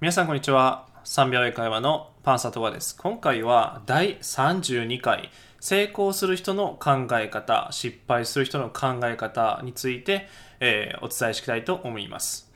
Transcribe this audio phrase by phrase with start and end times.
[0.00, 0.86] 皆さんこんにちは。
[1.04, 2.96] 3秒英会話のパンサトワです。
[2.96, 5.28] 今回は第32回
[5.60, 10.26] 成功する人の考え方、失敗する人の考え方について、
[10.58, 12.50] えーお伝えしたいと思います。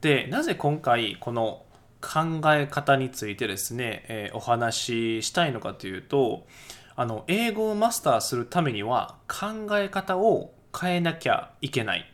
[0.00, 1.66] で、なぜ今回この
[2.00, 6.46] 考え方についてですね、えーお話ししたいのかというと、
[6.96, 12.10] あの、英語をマスターするためには考え方を変えなきゃいけない。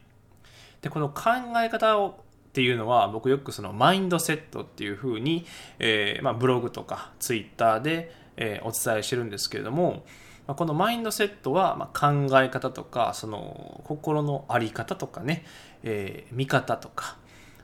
[0.84, 1.30] でこの考
[1.64, 2.23] え方を
[2.54, 5.44] っていうのは僕よくそのマインドセットっていうふうに、
[5.80, 10.04] えーまあ、ブログとかツイッターで、えーお伝えしてるんですけれども、
[10.46, 15.44] まあこのマインドセットは、まあ、考え方とかその心の在り方とかね、
[15.82, 17.16] えー見方とか。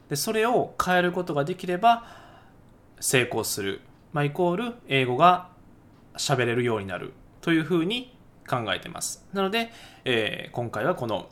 [0.09, 2.05] でそれを変えることができれば
[2.99, 3.83] 成功する、
[4.13, 5.51] ま、イコール英語が
[6.17, 7.13] 喋れるようになる。
[7.43, 8.13] というふうに
[8.49, 9.25] 考えてます。
[9.33, 9.71] なので、
[10.05, 11.29] えー今回はこの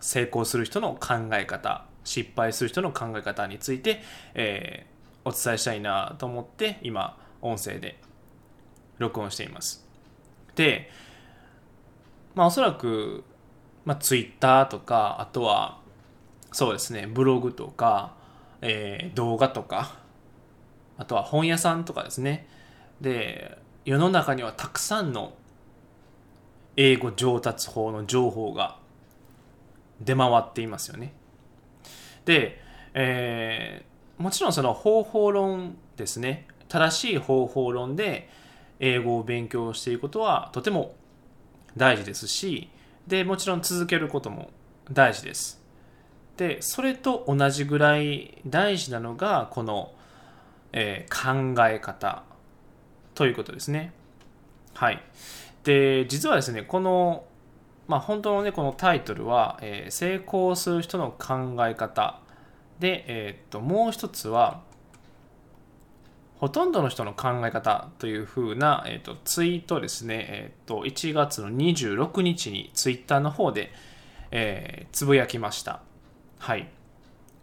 [0.00, 4.02] 成功する人の考え方失敗する人の考え方について、
[4.34, 4.98] えー
[5.28, 7.98] お伝えしたいなと思って今音声で
[8.98, 9.86] 録音しています
[10.54, 10.90] で
[12.34, 13.24] まあおそらく、
[13.84, 15.80] まあ、Twitter とかあとは
[16.52, 18.14] そうですねブログとか、
[18.62, 19.98] えー動画とか
[20.96, 22.48] あとは本屋さんとかですね
[23.00, 25.34] で世の中にはたくさんの
[26.76, 28.78] 英語上達法の情報が
[30.00, 31.12] 出回っていますよね。
[32.28, 32.60] で、
[32.92, 38.28] えーもちろんその方法論ですね正しい方法論で
[38.80, 40.96] 英語を勉強していくことはとても
[41.76, 42.68] 大事ですし
[43.06, 44.50] でもちろん続けることも
[44.92, 45.62] 大事です。
[46.36, 49.92] でそれと同じぐらい大事なのがこの、
[50.72, 52.24] えー考え方
[53.14, 53.92] ということですね。
[54.74, 55.00] はい。
[55.62, 57.24] で実はですねこの
[57.88, 62.20] まあ、本当のねこのタイトルは、えー成功する人の考え方。
[62.78, 64.60] で、えーっともう一つは
[66.36, 73.72] ほとんどの人の考え方というふうな、えーっとツイートですね、えーっと1月の26日にツイッターの方で、
[74.30, 75.80] えーつぶやきました。
[76.38, 76.68] はい。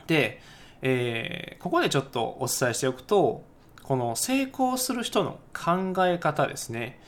[0.07, 0.41] で、
[0.83, 3.43] えーここでちょっとお伝えしておくと
[3.81, 6.99] この成功する人の考え方ですね。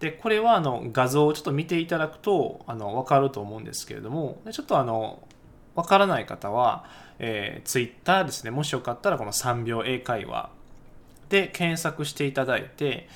[0.00, 5.20] でこれはあの画像をちょっと見ていただくとあの分かると思うんですけれどもちょっとあの
[5.74, 6.84] 分からない方は、
[7.18, 8.50] えー、Twitter ですね。
[8.50, 10.50] もしよかったらこの3秒英会話
[11.28, 13.08] で検索していただいて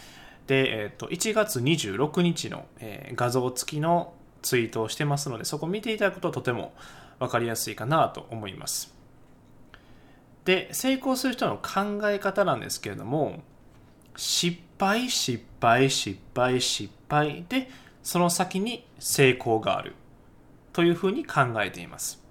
[0.46, 6.72] で、えー、と1月26日の、えー画像付きのツイートをしてますのでそこを見ていただくととても
[7.18, 8.92] 分かりやすいかなと思います。
[10.44, 13.42] で成功する人の考え方なんですけれども
[14.16, 17.68] 失敗失敗失敗失敗で
[18.02, 19.94] その先に成功がある
[20.72, 22.22] というふうに考えています。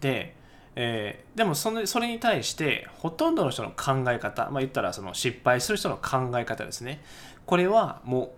[0.00, 0.34] で、
[0.76, 7.00] えーでもそのそれに対してほとんどの人の考え方まあ言ったらその失敗する人の考え方ですね。
[7.46, 8.34] これはも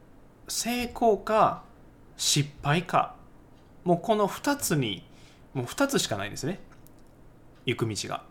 [0.46, 1.62] う成功か
[2.16, 3.14] 失敗か。
[3.84, 5.06] もうこの2つに
[5.54, 6.60] もう2つしかないんですね。
[7.64, 8.22] 行く道が。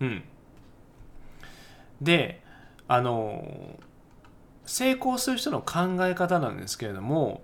[0.00, 0.22] うん。
[2.00, 2.42] で
[2.88, 3.78] あの
[4.66, 7.42] 成功する人の考え方なんですけれども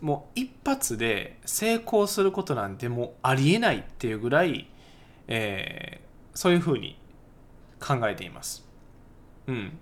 [0.00, 4.68] もう一発で成功することなんてもうありえないっていうぐらい、
[5.28, 6.98] えーそういうふうに
[7.80, 8.64] 考えています。
[9.46, 9.78] うん、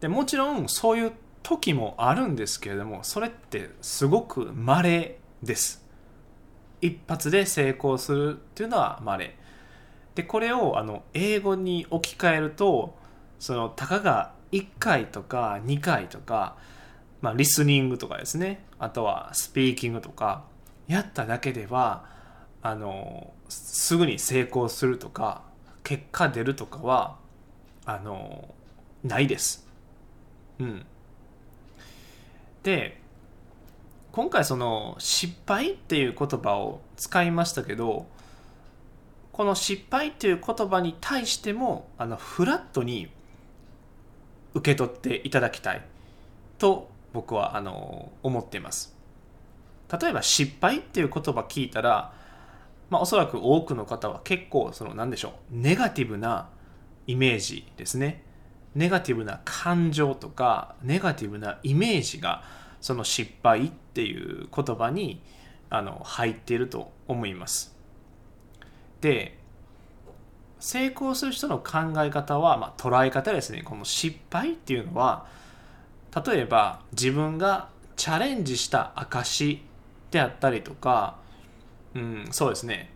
[0.00, 1.12] でもちろんそういう
[1.42, 5.84] 時もあるんですけれどもそれってすごく稀です。
[6.82, 9.34] 一発で成功するっていうのは稀。
[10.14, 12.94] でこれをあの英語に置き換えると
[13.40, 16.56] そのたかが1回とか2回とか、
[17.20, 18.64] まあ、リスニングとかですね。
[18.78, 20.44] あとはスピーキングとか。
[20.90, 22.04] やっただけでは
[22.62, 25.42] あのすぐに成功するとか
[25.84, 27.16] 結果出るとかは
[27.84, 28.52] あの
[29.04, 29.68] ないです。
[30.58, 30.84] うん、
[32.64, 33.00] で
[34.10, 38.08] 今回その失敗っていう言葉を使いましたけど
[39.30, 43.10] この失敗っていう言葉に対してもあのフラットに
[44.54, 45.84] 受け取っていただきたい。
[46.58, 48.96] と僕はあの思っています。
[50.00, 52.12] 例えば失敗っていう言葉聞いたら、
[52.90, 56.48] まあ、おそらく多くの方は結構その何でしょうネガティブな
[57.06, 58.24] イメージですね。
[58.76, 62.44] ネガティブな感情とかネガティブなイメージが
[62.80, 65.20] その失敗っていう言葉に
[65.70, 67.76] あの入っていると思います。
[69.00, 69.39] で
[70.60, 73.62] 成功する人の考え方は、まあ、捉え方ですね。
[73.62, 75.26] この失敗っていうのは
[76.26, 79.62] 例えば自分がチャレンジした証
[80.10, 81.18] であったりとか、
[81.94, 82.90] うん、そうですね。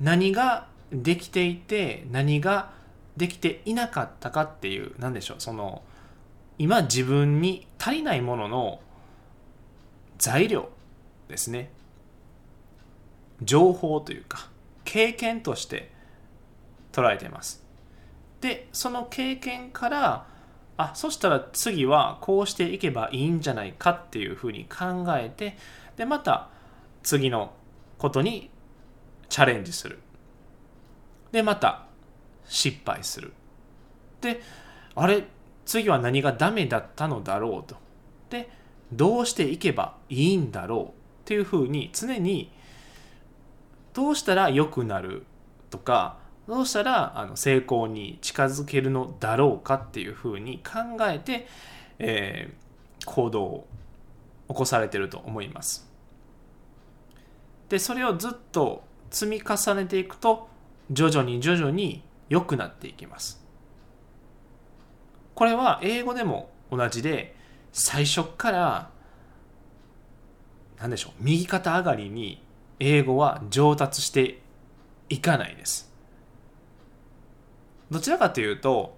[0.00, 2.72] 何ができていて何が
[3.16, 5.36] できていなかったかっていう何でしょう。
[5.38, 5.82] その
[6.58, 8.80] 今自分に足りないものの
[10.18, 10.68] 材料
[11.28, 11.70] ですね。
[13.42, 14.51] 情報というか
[14.92, 15.90] 経験として
[16.92, 17.64] 捉えています。
[18.42, 20.26] でその経験から
[20.76, 25.56] あそしたら次はこうしていけばいいんじゃないかっていうふうに考えて
[25.96, 26.50] でまた
[27.02, 27.54] 次の
[27.96, 28.50] ことに
[29.30, 29.98] チャレンジする。
[31.30, 31.86] でまた
[32.44, 33.32] 失敗する。
[34.20, 34.42] で
[34.94, 35.24] あれ
[35.64, 37.76] 次は何がダメだったのだろうと。
[38.28, 38.50] で
[38.92, 40.92] どうしていけばいいんだろうっ
[41.24, 42.52] ていうふうに常に
[43.94, 45.24] どうしたら良くなる
[45.70, 46.18] とか
[46.48, 51.46] どうしたらあの成功に近づけるのだろうかっていうふうに考えて、
[51.98, 53.66] えー、行動を
[54.48, 55.88] 起こされてると思います。
[57.68, 60.48] でそれをずっと積み重ねていくと
[60.90, 63.42] 徐々に徐々に良くなっていきます。
[65.34, 67.34] これは英語でも同じで
[67.72, 68.90] 最初から
[70.78, 72.42] 何でしょう右肩上がりに
[72.80, 74.40] 英語は上達して
[75.08, 75.90] いかないです。
[77.90, 78.96] どちらかというと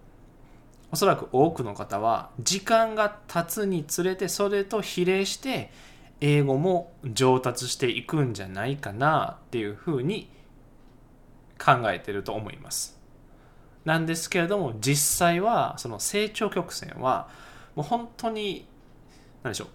[0.92, 5.72] おそらく多くの方は時間が経つにつれてそれと比例して
[6.20, 10.30] 英語も上達していくんじゃないかなっていうふうに
[11.58, 12.96] 考えてると思います。
[13.84, 17.28] なんですけれども実際はその成長曲線は
[17.74, 18.66] もう本当に
[19.42, 19.68] 何でしょう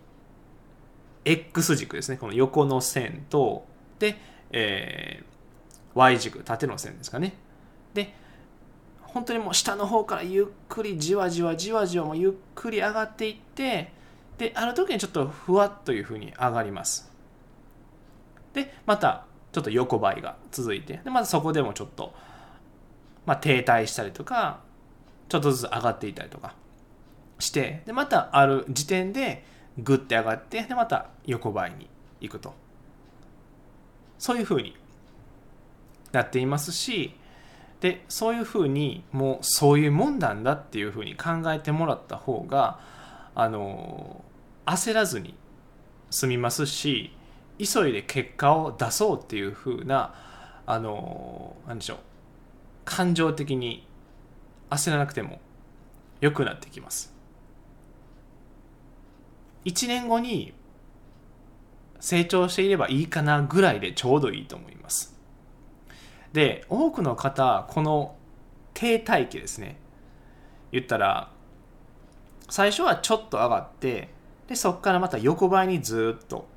[1.25, 3.65] X 軸ですねこの横の線と、
[4.51, 5.25] えー、
[5.93, 7.33] Y 軸縦の線ですかね。
[7.93, 8.13] で
[9.01, 13.91] 本当にもう下の方からゆっくりじわじわじわじわもゆっくり上がっていって
[14.37, 17.11] である時にちょっとふわっというふうに上がります。
[18.53, 22.13] でまたちょっと横ばいが続いてでまたそこでもちょっと、
[23.25, 24.61] まあ、停滞したりとか
[25.27, 26.55] ちょっとずつ上がっていたりとか
[27.39, 29.43] してでまたある時点で
[29.77, 31.87] グッて上がってでまた横ばいに
[32.21, 32.53] 行くと。
[34.19, 34.75] そういうふうに
[36.11, 37.15] なっていますし
[37.81, 42.79] でそういうふうにもうそういうもんなんだっていうふうに考えてもらった方が
[43.33, 44.23] あの
[44.65, 45.33] 焦らずに
[46.11, 47.15] 済みますし
[47.57, 50.13] 急いで結果を出そうっていうふうな
[50.65, 51.97] あの何でしょう
[52.85, 53.87] 感情的に
[54.69, 55.39] 焦らなくても
[56.21, 57.13] 良くなってきます。
[59.65, 60.53] 1年後に
[61.99, 65.15] 成長していればいいかなぐらいでちょうどいいと思います。
[66.33, 68.15] で多くの方この
[68.73, 69.77] 停滞期ですね。
[70.71, 71.29] 言ったら
[72.49, 74.09] 最初はちょっと上がって
[74.47, 76.47] でそこからまた横ばいにずっと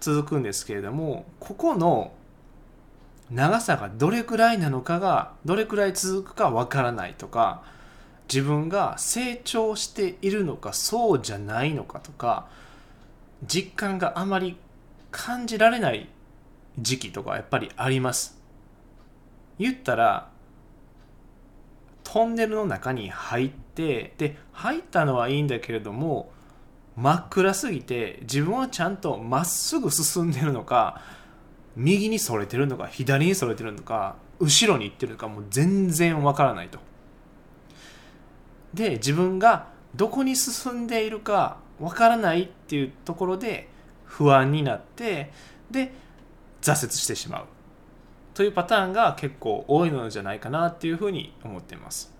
[0.00, 2.12] 続くんですけれどもここの
[3.30, 7.62] 長さがどれくらいなのかがどれくらい続くかわからないとか
[8.32, 12.48] 自分が成長しているのかそうじゃないのかとか
[13.46, 14.56] 実感があまり
[15.12, 16.08] 感じられない
[16.78, 18.40] 時期とかやっぱりあります
[19.58, 20.30] 言ったら
[22.02, 26.32] トンネルの中に入ってで入ったのはいいんだけれども
[26.96, 31.00] 真っ暗すぎて自分はちゃんとまっすぐ進んでるのか
[31.76, 36.80] 右にそれてるのか左にそれてるのか後ろに行ってるのかもう全然わからないと。
[38.74, 43.68] で自分がどこに進んでいるかわからないっていうところで
[44.12, 45.30] 不安になって
[45.70, 45.92] で
[46.60, 47.44] 挫折してしまう。
[48.34, 52.12] というパターンが結構多いのじゃないかなっていうふうに思っています。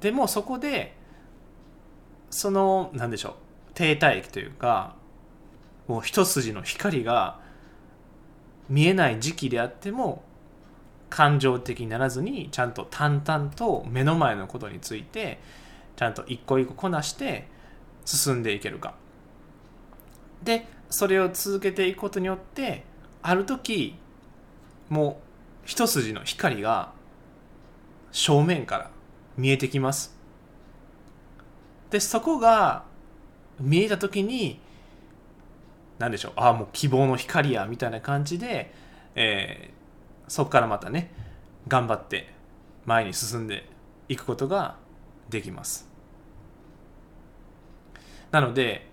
[0.00, 0.96] でもそこで
[2.30, 3.32] その何でしょう
[3.74, 4.94] 停滞期というか
[5.86, 7.38] もう一筋の光が
[8.68, 10.24] 見えない時期であっても
[11.08, 15.38] 感情的にならずにちゃんと淡々と目の前のことについて
[15.96, 17.48] ちゃんと一個一個こなして
[18.04, 18.94] 進んでいけるか。
[20.42, 22.84] でそれを続けていくことによって
[23.22, 23.96] ある時
[24.88, 25.26] もう
[25.64, 26.92] 一筋の光が
[28.12, 28.90] 正面から
[29.36, 30.16] 見えてきます。
[31.90, 32.84] でそこが
[33.60, 34.60] 見えた時に
[35.98, 38.72] 何でしょうああもう希望の光やみたいな感じで、
[39.14, 41.12] えー、そこからまたね
[41.68, 42.32] 頑張って
[42.84, 43.68] 前に進んで
[44.08, 44.76] いくことが
[45.28, 45.88] できます。
[48.30, 48.88] なので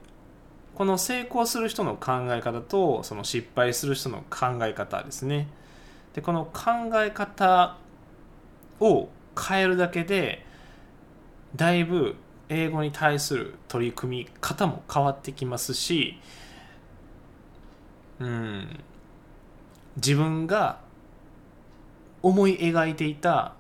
[0.76, 5.48] この成功する人の考え方とその失敗する人の考え方ですね。
[6.14, 7.78] でこの考え方
[8.80, 10.46] を変えるだけで
[11.56, 12.16] だいぶ
[12.50, 16.20] 英語に対する取り組み方も変わってきますし
[18.20, 18.80] うん
[19.96, 20.80] 自分が
[22.22, 23.54] 思い描いていた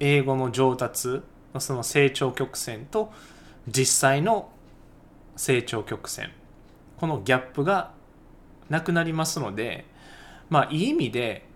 [0.00, 1.22] 英語の上達
[1.54, 3.12] のその成長曲線と
[3.68, 4.50] 実際の
[5.36, 6.30] 成長曲線
[6.98, 7.92] このギャップが
[8.68, 9.86] なくなりますので
[10.50, 11.46] まあいい意味で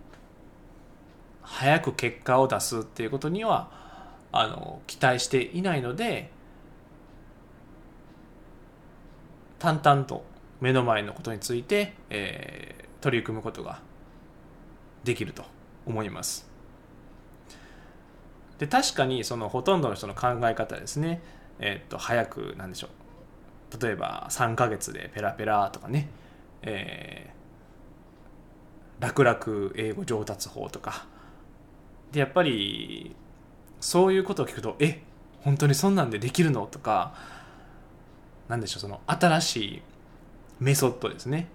[1.43, 3.71] 早く結果を出すっていうことには
[4.31, 6.31] あの期待していないので
[9.59, 10.25] 淡々と
[10.61, 13.81] 目の前のことについて、えー、取り組むことが
[15.05, 15.45] できると
[15.87, 16.49] 思います。
[18.59, 21.21] で確かにそのほとんどの人の考え方ですね、
[21.59, 22.91] えー、っと早くなんでしょう
[23.81, 26.09] 例えば3ヶ月でペラペラとかね、
[26.63, 31.07] えー、楽々英語上達法とか。
[32.13, 33.15] でやっぱり
[33.81, 35.03] そういうことを聞くとえ
[35.41, 36.67] 本当にそんなんでできるの？
[36.67, 37.15] とか
[38.49, 39.83] 何でしょうその新しい
[40.61, 41.49] メソッドですね。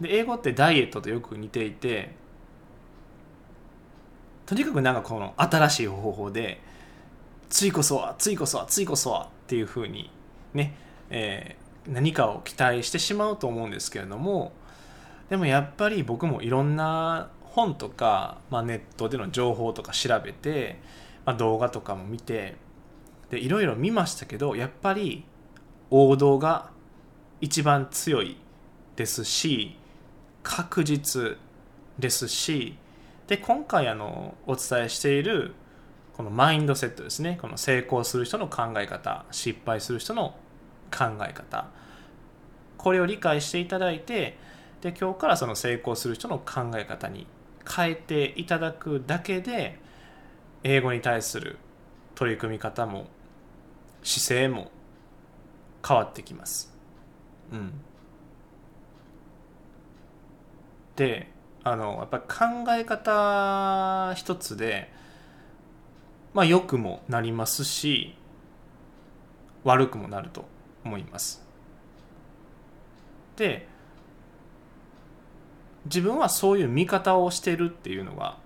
[0.00, 2.14] で英語ってダイエットとよく似ていて
[4.46, 6.60] とにかくなんかこの新しい方法で
[7.48, 10.10] 次こそは次こそは次こそはっていうふうに
[10.54, 10.74] ね、
[11.10, 14.52] えー、何かを期待してしまうと思うんですけれども
[15.30, 20.78] でもやっぱり僕もいろんな本とか、まあ、ネットでの情報とか調べて、
[21.24, 22.56] まあ、動画とかも見て
[23.30, 25.24] でいろいろ見ましたけどやっぱり
[25.90, 26.70] 王道が
[27.40, 28.36] 一番強い
[28.96, 29.76] ですし
[30.42, 31.36] 確実
[31.98, 32.76] ですし
[33.26, 35.54] で今回あのお伝えしている
[36.18, 37.38] このマインドセットですね。
[37.40, 40.34] この成功する人の考え方失敗する人の
[40.90, 41.68] 考え方。
[42.76, 44.36] これを理解していただいて
[44.80, 47.28] で今日からその成功する人の考え方に
[47.72, 49.78] 変えていただくだけで
[50.64, 51.56] 英語に対する
[52.16, 53.06] 取り組み方も
[54.02, 54.72] 姿勢も
[55.86, 56.76] 変わってきます。
[57.52, 57.72] うん、
[60.96, 61.30] で
[61.62, 62.22] あのやっぱり
[62.64, 64.97] 考え方一つで
[66.34, 68.14] まあ良くもなりますし
[69.64, 70.44] 悪くもなると
[70.84, 71.46] 思います。
[73.36, 73.68] で
[75.84, 78.36] 自分はそういう見方をしてるっていうのが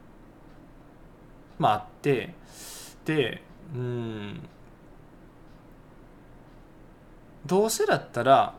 [1.59, 2.35] まああって
[3.05, 3.43] で
[3.75, 4.49] うん
[7.47, 8.55] どうせだったら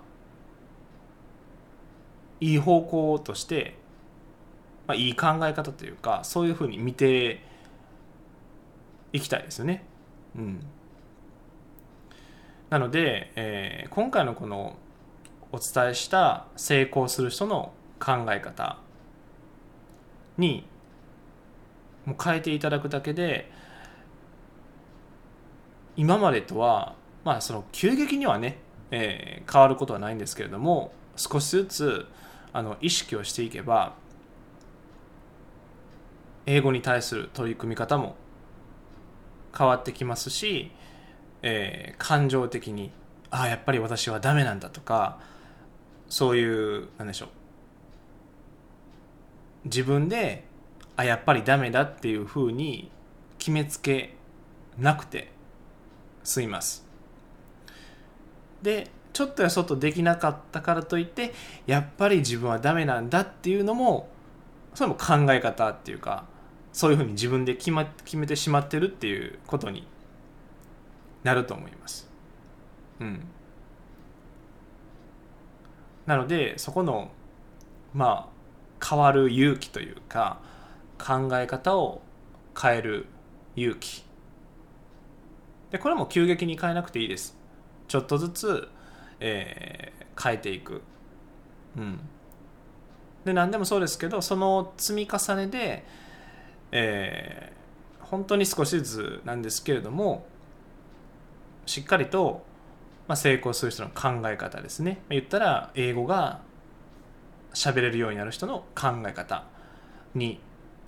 [2.42, 3.76] いい方向として、
[4.88, 7.42] まあ、いい考え方というかそういうふうに見て
[9.14, 9.86] いきたいですよね。
[10.36, 10.66] うん、
[12.70, 14.76] なので、えー、今回のこの
[15.52, 18.78] お伝えした成功する人の考え方
[20.38, 20.66] に
[22.06, 23.52] もう変えていただくだけで
[25.96, 28.58] 今までとはまあその急激にはね、
[28.90, 32.08] えー、変わることはないんですけれども少しずつ
[32.52, 33.94] あの意識をしていけば
[36.48, 38.16] 英語に対する取り組み方も
[39.58, 40.72] 変わってきますし、
[41.42, 42.92] えー、感情的に
[43.30, 45.20] ああやっぱり私はダメなんだとか
[46.10, 47.30] そういうなんでしょう。
[49.66, 50.44] 自分で
[50.96, 52.92] あやっぱりダメだっていうふうに
[53.38, 54.14] 決めつけ
[54.78, 55.32] なくて
[56.24, 56.86] 済みます。
[58.62, 61.34] でちょっとやそっとできなかったからといって
[61.68, 64.10] やっぱり自分はダメなんだっていうのも
[64.74, 66.26] それも考え方っていうか
[66.74, 69.88] そういうふうに自分で決,、ま、決めてしまってるっていうことに
[71.24, 72.10] なると思います。
[73.00, 73.26] うん。
[76.06, 77.12] なのでそこの
[77.94, 80.42] まあ変わる勇気というか
[80.98, 82.02] 考え方を
[82.60, 83.06] 変える
[83.56, 84.04] 勇気。
[85.72, 87.38] でこれも急激に変えなくていいです。
[87.88, 88.68] ちょっとずつ、
[89.20, 90.82] えー、変えていく。
[91.78, 92.00] うん。
[93.26, 95.86] で何でもそうですけどその積み重ねで、
[96.76, 100.26] えー、本当に少しずつなんですけれども
[101.68, 102.44] しっかりと、
[103.08, 105.02] まあ、成功する人の考え方ですね。
[105.10, 106.42] 言ったら英語が
[107.54, 109.46] 喋れるようになる人の考え方
[110.16, 110.40] に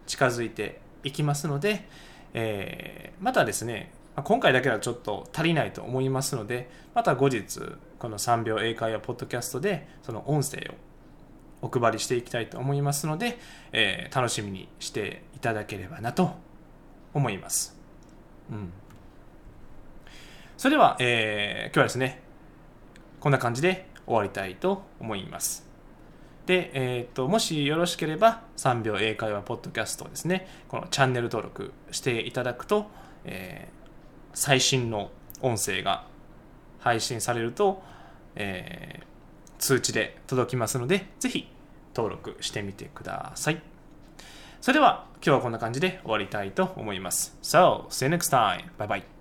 [0.07, 1.87] 近づいていきますので、
[2.33, 3.91] えー、またですね
[4.23, 7.59] 今回だけはちょっと足りないと思いますのでまた後日
[7.99, 10.73] この3秒英会話ポッドキャストでその音声を
[11.61, 13.39] お配りしていきたいと思いますので、
[13.71, 16.31] えー、楽しみにしていただければなと
[17.13, 17.77] 思います。
[18.51, 18.71] うん、
[20.57, 22.21] それでは、えー、今日はですね
[23.19, 25.65] こんな感じで終わりたいと思います。
[26.45, 32.85] で、えーと、もしよろしければ3秒英会話ポッドキャストをですねこのチャンネル登録していただくと、
[33.23, 33.89] えー、
[34.33, 35.09] 最新の
[35.41, 36.05] 音声が
[36.79, 37.81] 配信されると、
[38.35, 39.05] えー、
[39.59, 41.47] 通知で届きますのでぜひ
[41.95, 43.61] 登録してみてください
[44.65, 47.37] それでは今日はこんな感じで終わりたいと思います。
[47.43, 48.71] So, see you next time.
[48.79, 49.14] Bye bye.